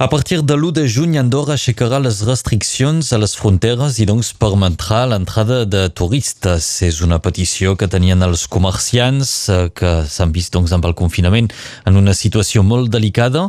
[0.00, 4.30] A partir de l'1 de juny, Andorra aixecarà les restriccions a les fronteres i doncs
[4.32, 6.64] permetrà l'entrada de turistes.
[6.86, 11.50] És una petició que tenien els comerciants eh, que s'han vist doncs, amb el confinament
[11.84, 13.42] en una situació molt delicada.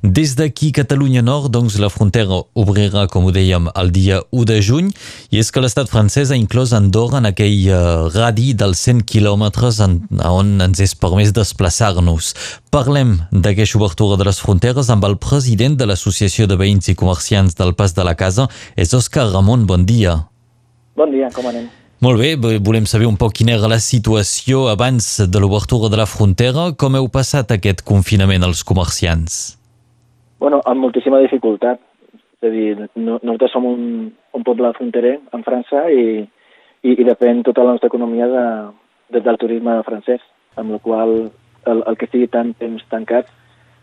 [0.00, 4.58] Des d'aquí, Catalunya Nord, doncs, la frontera obrirà, com ho dèiem, el dia 1 de
[4.64, 4.88] juny
[5.28, 9.84] i és que l'estat francès ha inclòs Andorra en aquell uh, radi dels 100 quilòmetres
[9.84, 12.32] on ens és permès desplaçar-nos.
[12.72, 16.94] Parlem d'aquesta obertura de les fronteres amb el president de la l'Associació de Veïns i
[16.94, 18.46] Comerciants del Pas de la Casa
[18.78, 19.66] és Òscar Ramon.
[19.66, 20.14] Bon dia.
[20.94, 21.66] Bon dia, com anem?
[21.98, 26.06] Molt bé, volem saber un poc quina era la situació abans de l'obertura de la
[26.06, 26.68] frontera.
[26.78, 29.58] Com heu passat aquest confinament als comerciants?
[30.38, 31.82] Bueno, amb moltíssima dificultat.
[32.38, 33.82] És a dir, no, nosaltres som un,
[34.38, 36.22] un poble fronterer en França i,
[36.86, 38.46] i, i depèn tota la nostra economia de,
[39.16, 40.22] de, del turisme francès,
[40.54, 41.16] amb la qual
[41.66, 43.26] el, el que estigui tant temps tancat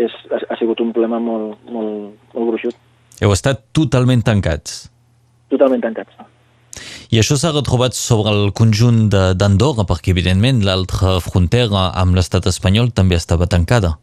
[0.00, 2.76] és, ha, ha sigut un problema molt, molt, molt gruixut.
[3.22, 4.86] Heu estat totalment tancats?
[5.52, 6.14] Totalment tancats.
[7.12, 12.88] I això s'ha retrobat sobre el conjunt d'Andorra, perquè evidentment l'altra frontera amb l'estat espanyol
[12.96, 13.98] també estava tancada.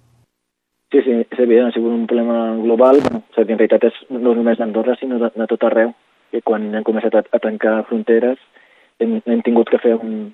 [0.93, 3.01] Sí, sí, és evident, ha sigut un problema global.
[3.01, 5.95] Bueno, en realitat és no només d'Andorra, sinó de, de tot arreu.
[6.33, 8.37] I quan hem començat a, a tancar fronteres
[9.01, 10.29] hem, hem tingut que fer un,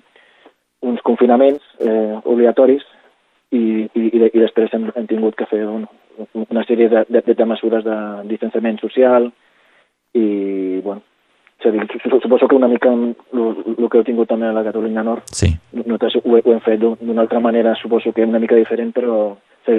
[0.84, 2.84] uns confinaments eh, obligatoris
[3.56, 3.64] i,
[3.96, 5.86] i, i després hem, hem tingut que fer un,
[6.46, 7.98] una sèrie de, de, de mesures de
[8.30, 9.30] distanciament social
[10.16, 10.26] i,
[10.84, 11.02] bueno,
[11.60, 11.86] és a dir,
[12.22, 15.54] suposo que una mica el que heu tingut també a la Catalunya Nord, sí.
[15.72, 19.36] nosaltres ho, ho hem fet d'una altra manera, suposo que una mica diferent, però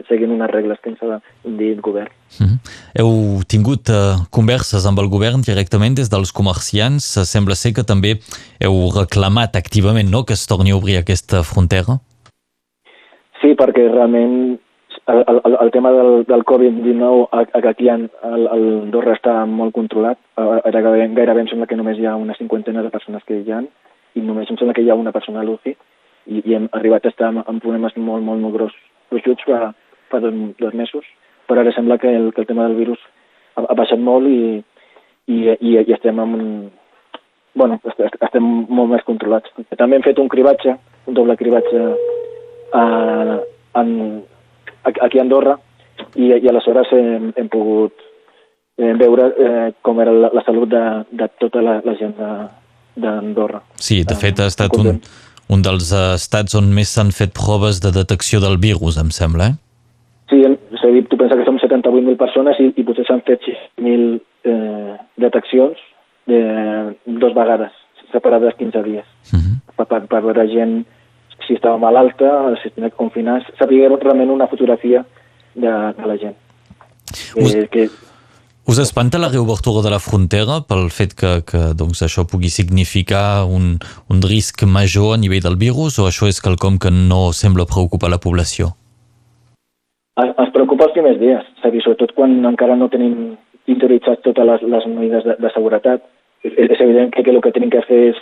[0.07, 2.11] seguint unes regles que ens ha dit el govern.
[2.39, 2.57] Mm -hmm.
[2.99, 7.03] Heu tingut uh, converses amb el govern directament des dels comerciants.
[7.23, 8.19] Sembla ser que també
[8.59, 11.99] heu reclamat activament no, que es torni a obrir aquesta frontera?
[13.41, 14.57] Sí, perquè realment
[15.07, 20.19] el, el, el tema del, del Covid-19 aquí en, el, el Andorra està molt controlat.
[20.37, 23.53] Ara gairebé, gairebé em sembla que només hi ha una cinquantena de persones que hi
[23.53, 23.61] ha
[24.17, 25.75] i només em sembla que hi ha una persona a l'UCI
[26.27, 28.73] i, i hem arribat a estar amb, problemes molt, molt, molt gros,
[29.11, 29.71] gruixuts fa,
[30.11, 31.05] fa dos, dos mesos,
[31.47, 32.99] però ara sembla que el, que el tema del virus
[33.55, 34.57] ha, ha baixat molt i,
[35.27, 36.49] i, i, i estem amb un,
[37.57, 39.53] bueno, estem molt més controlats.
[39.77, 40.75] També hem fet un cribatge,
[41.07, 41.85] un doble cribatge
[42.73, 43.37] eh,
[43.81, 44.23] en,
[44.83, 45.57] aquí a Andorra
[46.15, 47.93] i, i aleshores hem, hem pogut
[48.77, 52.15] eh, veure eh, com era la, la salut de, de tota la, la gent
[52.97, 53.61] d'Andorra.
[53.75, 54.99] Sí, de fet ha estat un,
[55.53, 59.57] un dels estats on més s'han fet proves de detecció del virus, em sembla, eh?
[60.27, 63.45] Sí, és a dir, tu penses que som 78.000 persones i, i potser s'han fet
[63.47, 64.17] 6.000
[64.51, 65.79] eh, deteccions
[66.27, 66.41] de,
[67.21, 67.71] dos vegades,
[68.11, 69.43] separades 15 dies, uh mhm.
[69.45, 69.75] -huh.
[69.77, 70.83] per, per, per veure gent
[71.47, 75.05] si estava malalta, si tenia que confinar, sabia realment una fotografia
[75.55, 76.35] de, de la gent.
[77.35, 77.87] Us, eh, que...
[78.67, 83.45] us espanta la reobertura de la frontera pel fet que, que doncs, això pugui significar
[83.47, 83.77] un,
[84.11, 88.11] un risc major a nivell del virus o això és quelcom que no sembla preocupar
[88.11, 88.75] la població?
[90.17, 93.37] Ens preocupa els primers dies, és a dir, sobretot quan encara no tenim
[93.69, 96.03] interioritzat totes les, les mesures de, de seguretat.
[96.45, 98.19] És, és evident que, que el que tenim que fer és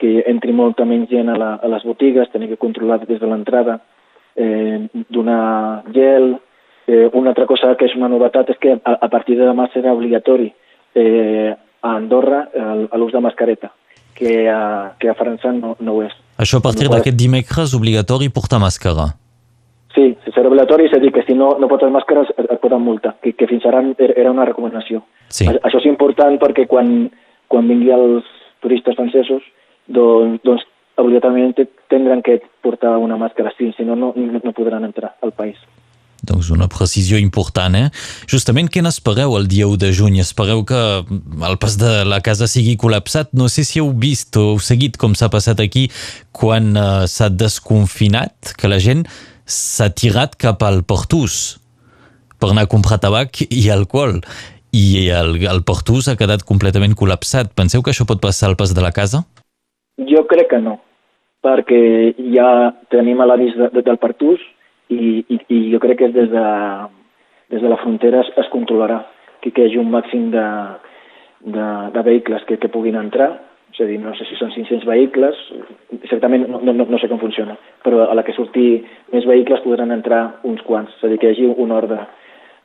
[0.00, 3.28] que entri molta menys gent a, la, a les botigues, tenir que controlar des de
[3.28, 3.80] l'entrada,
[4.34, 6.32] eh, donar gel.
[6.86, 9.68] Eh, una altra cosa que és una novetat és que a, a partir de demà
[9.74, 10.48] serà obligatori
[10.94, 12.46] eh, a Andorra
[12.96, 13.70] l'ús de mascareta,
[14.16, 16.16] que a, que a França no, no ho és.
[16.40, 19.10] Això a partir d'aquest dimecres obligatori portar màscara?
[19.94, 22.84] Sí, serà obligatori, és a dir, que si no, no portes màscara et, et poden
[22.84, 25.02] multar, que, que fins ara era una recomanació.
[25.28, 25.48] Sí.
[25.50, 27.08] Això és important perquè quan,
[27.50, 28.28] quan vingui els
[28.62, 29.44] turistes francesos
[29.88, 30.66] doncs, doncs
[31.00, 31.56] obligatòriament
[31.90, 35.58] tindran que portar una màscara, sí, si no, no, no podran entrar al país.
[36.20, 37.88] Doncs una precisió important, eh?
[38.28, 40.18] Justament, què n'espereu el dia 1 de juny?
[40.20, 43.32] Espereu que el pas de la casa sigui col·lapsat?
[43.32, 45.88] No sé si heu vist o heu seguit com s'ha passat aquí
[46.36, 49.06] quan uh, s'ha desconfinat, que la gent
[49.48, 51.58] s'ha tirat cap al Portús
[52.40, 54.20] per anar a comprar tabac i alcohol.
[54.76, 57.56] I el, el Portús ha quedat completament col·lapsat.
[57.56, 59.24] Penseu que això pot passar al pas de la casa?
[60.08, 60.78] Jo crec que no,
[61.44, 64.40] perquè ja tenim l'avís de, de, del Partús
[64.88, 66.46] i, i, i jo crec que des de,
[67.52, 69.02] des de la frontera es, es controlarà
[69.40, 70.46] que, que hi hagi un màxim de,
[71.40, 73.30] de, de vehicles que, que puguin entrar,
[73.70, 75.42] és a dir, no sé si són 500 vehicles,
[76.00, 78.80] exactament no, no, no sé com funciona, però a la que surti
[79.14, 82.02] més vehicles podran entrar uns quants, és a dir, que hi hagi un ordre.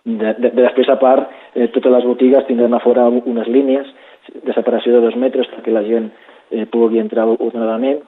[0.05, 3.87] De, de, de després, a part, eh, totes les botigues tindran a fora unes línies
[4.35, 6.11] de separació de dos metres perquè la gent
[6.51, 8.01] eh, pugui entrar ordenadament.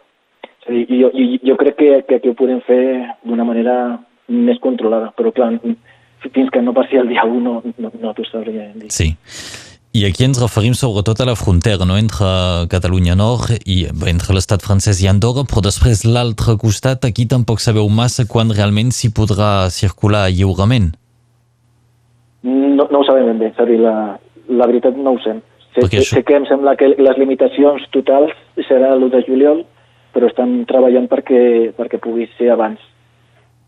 [0.61, 2.81] És a dir, jo, jo, jo crec que, que aquí ho podem fer
[3.23, 3.77] d'una manera
[4.27, 5.53] més controlada, però clar,
[6.25, 8.91] fins que no passi el dia 1 no, no, no t'ho sabria dir.
[8.91, 9.13] Sí.
[9.97, 11.95] I aquí ens referim sobretot a la frontera, no?
[11.97, 12.27] entre
[12.69, 17.87] Catalunya Nord i entre l'estat francès i Andorra, però després l'altre costat, aquí tampoc sabeu
[17.89, 20.91] massa quan realment s'hi podrà circular lliurement.
[22.43, 23.95] No, no ho sabem ben bé, és a dir, la,
[24.59, 25.33] la veritat no ho sé.
[25.77, 26.17] Sé, sé, això...
[26.17, 28.33] sé que em sembla que les limitacions totals
[28.65, 29.63] serà l'1 de juliol,
[30.15, 32.81] però estan treballant perquè, perquè pugui ser abans.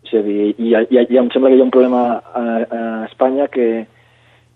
[0.07, 2.81] És a dir, i, i, i em sembla que hi ha un problema a, a
[3.09, 3.85] Espanya que,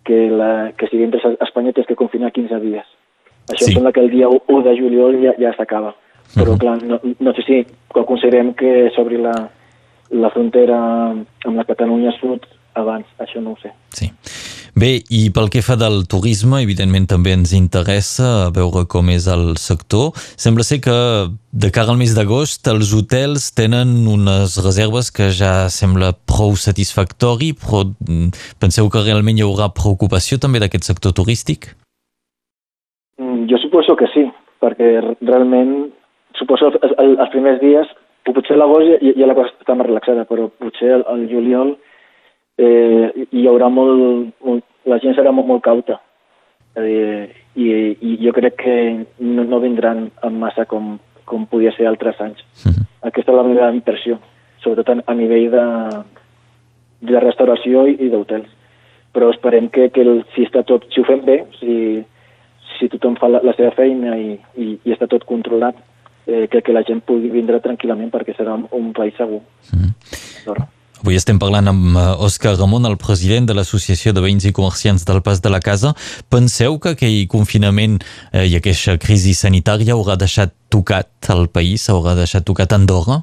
[0.08, 2.88] que, la, que si entres a Espanya tens que confinar 15 dies.
[3.52, 3.74] Això sí.
[3.74, 5.94] em sembla que el dia 1 de juliol ja, ja s'acaba.
[6.34, 6.60] Però, uh -huh.
[6.60, 9.36] clar, no, no sé si considerem que s'obri la,
[10.10, 10.80] la frontera
[11.46, 13.72] amb la Catalunya Sud abans, això no ho sé.
[13.90, 14.10] Sí.
[14.74, 19.54] Bé, i pel que fa del turisme, evidentment també ens interessa veure com és el
[19.62, 20.18] sector.
[20.34, 20.96] Sembla ser que
[21.54, 27.52] de cara al mes d'agost els hotels tenen unes reserves que ja sembla prou satisfactori,
[27.54, 31.70] però mm, penseu que realment hi haurà preocupació també d'aquest sector turístic?
[33.22, 34.26] Mm, jo suposo que sí,
[34.58, 34.90] perquè
[35.22, 35.94] realment
[36.42, 37.94] suposo els, els primers dies,
[38.26, 41.76] potser l'agost ja, ja la cosa està més relaxada, però potser el, el juliol
[42.58, 46.00] eh, hi haurà molt, molt, la gent serà molt, molt cauta.
[46.76, 47.66] Eh, i,
[48.02, 48.76] I jo crec que
[49.20, 50.98] no, no vindran en massa com,
[51.30, 52.42] com podia ser altres anys.
[53.04, 54.18] Aquesta és la meva impressió,
[54.64, 55.66] sobretot a, a nivell de,
[57.12, 58.50] de restauració i, i d'hotels.
[59.14, 61.76] Però esperem que, que el, si, està tot, si ho fem bé, si,
[62.78, 65.78] si tothom fa la, la seva feina i, i, i està tot controlat,
[66.26, 69.44] eh, que, que la gent pugui vindre tranquil·lament perquè serà un, un país segur.
[69.70, 70.66] -huh.
[71.04, 75.18] Avui estem parlant amb Òscar Ramon, el president de l'Associació de Veïns i Comerciants del
[75.26, 75.90] Pas de la Casa.
[76.32, 77.98] Penseu que aquell confinament
[78.32, 83.20] eh, i aquesta crisi sanitària haurà deixat tocat el país, haurà deixat tocat Andorra?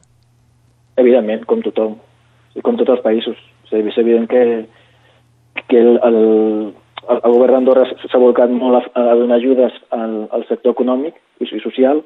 [1.00, 1.96] Evidentment, com tothom,
[2.60, 3.40] com tots els països.
[3.72, 4.44] És evident que,
[5.72, 6.22] que el, el,
[7.16, 11.48] el govern d'Andorra s'ha volcat molt a, a donar ajudes al, al sector econòmic i
[11.64, 12.04] social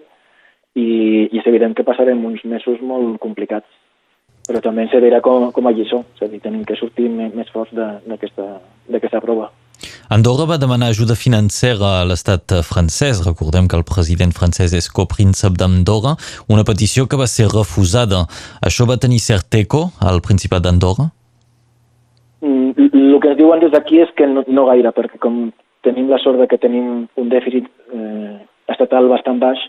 [0.79, 0.87] i,
[1.33, 3.67] i és evident que passarem uns mesos molt complicats
[4.49, 7.35] però també ens servirà com, com a lliçó, és a dir, tenim que sortir més,
[7.35, 9.51] més forts d'aquesta prova.
[10.13, 13.25] Andorra va demanar ajuda financera a l'estat francès.
[13.27, 16.15] Recordem que el president francès és copríncep d'Andorra,
[16.49, 18.25] una petició que va ser refusada.
[18.63, 21.09] Això va tenir cert eco al Principat d'Andorra?
[22.45, 25.49] Mm, el que ens diuen des d'aquí és que no, no gaire, perquè com
[25.85, 28.37] tenim la sort de que tenim un dèficit eh,
[28.73, 29.61] estatal bastant baix,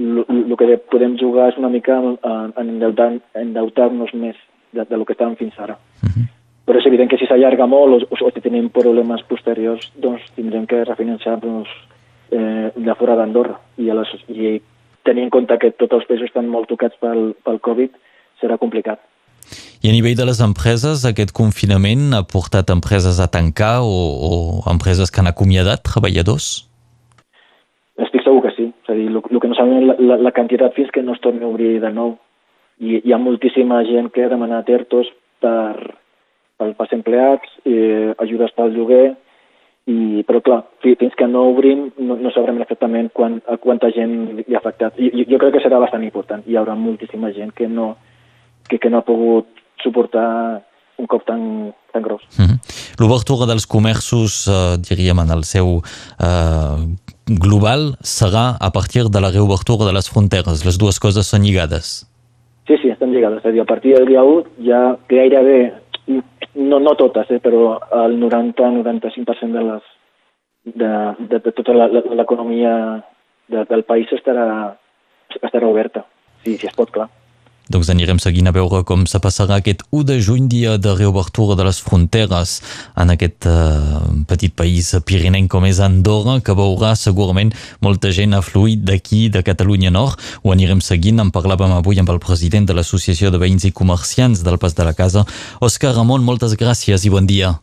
[0.00, 2.16] el que podem jugar és una mica en,
[2.56, 4.36] endeutar-nos endeutar més
[4.72, 5.78] de, de lo que estàvem fins ara.
[6.02, 6.12] Uh mhm.
[6.16, 6.28] -huh.
[6.66, 10.66] Però és evident que si s'allarga molt o, o si tenim problemes posteriors, doncs tindrem
[10.66, 11.68] que refinanciar-nos
[12.30, 13.58] eh, de fora d'Andorra.
[13.76, 14.62] I, les, I
[15.02, 17.90] tenir en compte que tots els països estan molt tocats pel, pel Covid,
[18.40, 19.00] serà complicat.
[19.82, 23.94] I a nivell de les empreses, aquest confinament ha portat empreses a tancar o,
[24.28, 24.30] o
[24.70, 26.50] empreses que han acomiadat treballadors?
[27.96, 28.68] Estic segur sí.
[28.84, 31.16] És a dir, el, el que no sabem la, la, la quantitat fins que no
[31.16, 32.14] es torni a obrir de nou.
[32.80, 35.10] I hi ha moltíssima gent que ha demanat ERTOs
[35.42, 35.96] per,
[36.60, 39.08] per, pels empleats, eh, ajudes pel lloguer,
[39.90, 44.44] i, però clar, fins que no obrim no, no sabrem exactament quan, a quanta gent
[44.44, 44.98] hi ha afectat.
[45.00, 46.44] I, jo crec que serà bastant important.
[46.46, 47.94] Hi haurà moltíssima gent que no,
[48.68, 49.48] que, que no ha pogut
[49.82, 50.28] suportar
[51.00, 52.22] un cop tan, tan gros.
[52.36, 52.58] Mm -hmm.
[53.00, 55.80] L'obertura dels comerços, eh, diríem, en el seu
[56.20, 56.78] eh,
[57.38, 60.64] global serà a partir de la reobertura de les fronteres.
[60.66, 62.06] Les dues coses són lligades.
[62.66, 63.40] Sí, sí, estan lligades.
[63.40, 65.60] És a dir, a partir del dia 1 ja gairebé,
[66.54, 69.88] no, no totes, eh, però el 90-95% de, les,
[70.64, 70.90] de,
[71.30, 72.74] de, de tota l'economia
[73.50, 74.76] de, del país estarà,
[75.40, 76.04] estarà oberta,
[76.42, 77.08] si, si es pot, clar.
[77.70, 81.54] Doncs anirem seguint a veure com se passarà aquest 1 de juny, dia de reobertura
[81.54, 82.56] de les fronteres
[82.98, 88.80] en aquest uh, petit país pirinenc com és Andorra, que veurà segurament molta gent afluir
[88.82, 90.18] d'aquí, de Catalunya Nord.
[90.42, 91.22] Ho anirem seguint.
[91.22, 94.90] En parlàvem avui amb el president de l'Associació de Veïns i Comerciants del Pas de
[94.90, 95.26] la Casa,
[95.62, 96.26] Òscar Ramon.
[96.26, 97.54] Moltes gràcies i bon dia.